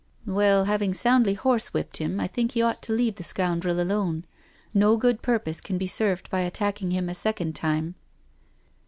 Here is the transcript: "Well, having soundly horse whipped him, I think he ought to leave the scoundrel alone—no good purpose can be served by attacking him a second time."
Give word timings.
"Well, 0.25 0.65
having 0.65 0.95
soundly 0.95 1.35
horse 1.35 1.75
whipped 1.75 1.97
him, 1.97 2.19
I 2.19 2.25
think 2.25 2.53
he 2.53 2.61
ought 2.63 2.81
to 2.81 2.91
leave 2.91 3.17
the 3.17 3.23
scoundrel 3.23 3.79
alone—no 3.79 4.97
good 4.97 5.21
purpose 5.21 5.61
can 5.61 5.77
be 5.77 5.85
served 5.85 6.27
by 6.31 6.39
attacking 6.41 6.89
him 6.89 7.07
a 7.07 7.13
second 7.13 7.53
time." 7.53 7.93